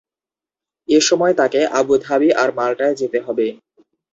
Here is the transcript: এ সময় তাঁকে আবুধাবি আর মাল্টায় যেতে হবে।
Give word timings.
এ 0.89 0.99
সময় 1.01 1.33
তাঁকে 1.39 1.61
আবুধাবি 1.79 2.29
আর 2.41 2.49
মাল্টায় 2.57 2.95
যেতে 3.01 3.17
হবে। 3.25 3.45